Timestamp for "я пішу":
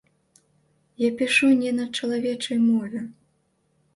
1.01-1.49